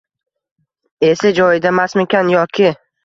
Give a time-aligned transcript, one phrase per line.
[1.09, 2.73] Esi joyidamasmikan yoki